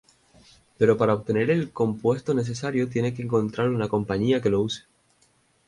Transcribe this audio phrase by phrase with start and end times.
[0.79, 4.85] Pero para obtener el compuesto necesario, tiene que encontrar una compañía que lo use.